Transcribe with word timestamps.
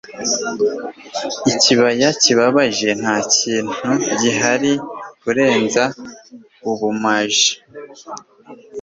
Ikibaya 1.51 2.09
kibabajeNtakintu 2.21 3.71
gihari 4.19 4.71
Kurenza 5.21 5.83
ubumaji 6.69 7.51